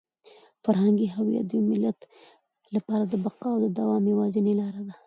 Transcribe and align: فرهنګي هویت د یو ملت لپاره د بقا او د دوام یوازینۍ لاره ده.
فرهنګي 0.63 1.07
هویت 1.15 1.45
د 1.47 1.51
یو 1.57 1.63
ملت 1.71 1.99
لپاره 2.75 3.03
د 3.07 3.13
بقا 3.23 3.49
او 3.53 3.59
د 3.63 3.67
دوام 3.77 4.03
یوازینۍ 4.11 4.53
لاره 4.61 4.81
ده. 4.87 4.93